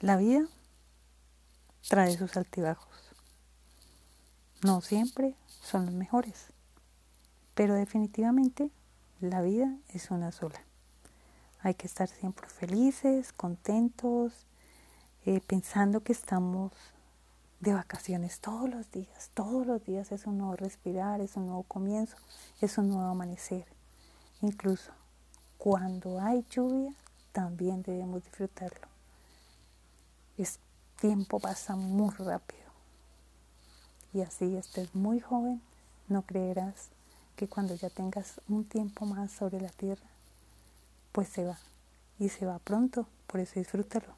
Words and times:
La 0.00 0.16
vida 0.16 0.46
trae 1.88 2.16
sus 2.16 2.36
altibajos. 2.36 2.94
No 4.62 4.80
siempre 4.80 5.34
son 5.60 5.86
los 5.86 5.94
mejores, 5.94 6.52
pero 7.54 7.74
definitivamente 7.74 8.70
la 9.20 9.42
vida 9.42 9.76
es 9.88 10.12
una 10.12 10.30
sola. 10.30 10.62
Hay 11.62 11.74
que 11.74 11.88
estar 11.88 12.08
siempre 12.08 12.48
felices, 12.48 13.32
contentos, 13.32 14.46
eh, 15.26 15.40
pensando 15.44 16.04
que 16.04 16.12
estamos 16.12 16.70
de 17.58 17.74
vacaciones 17.74 18.38
todos 18.38 18.70
los 18.70 18.92
días. 18.92 19.30
Todos 19.34 19.66
los 19.66 19.84
días 19.84 20.12
es 20.12 20.26
un 20.28 20.38
nuevo 20.38 20.54
respirar, 20.54 21.20
es 21.20 21.34
un 21.34 21.46
nuevo 21.46 21.64
comienzo, 21.64 22.16
es 22.60 22.78
un 22.78 22.88
nuevo 22.90 23.10
amanecer. 23.10 23.66
Incluso 24.42 24.92
cuando 25.56 26.20
hay 26.20 26.46
lluvia, 26.48 26.94
también 27.32 27.82
debemos 27.82 28.22
disfrutarlo. 28.22 28.97
El 30.38 30.46
tiempo 31.00 31.40
pasa 31.40 31.74
muy 31.76 32.14
rápido. 32.14 32.68
Y 34.14 34.22
así 34.22 34.56
estés 34.56 34.94
muy 34.94 35.20
joven, 35.20 35.60
no 36.08 36.22
creerás 36.22 36.88
que 37.36 37.48
cuando 37.48 37.74
ya 37.74 37.90
tengas 37.90 38.40
un 38.48 38.64
tiempo 38.64 39.04
más 39.04 39.30
sobre 39.32 39.60
la 39.60 39.68
tierra, 39.68 40.08
pues 41.12 41.28
se 41.28 41.44
va. 41.44 41.58
Y 42.18 42.28
se 42.28 42.46
va 42.46 42.58
pronto, 42.58 43.06
por 43.26 43.40
eso 43.40 43.58
disfrútalo. 43.58 44.14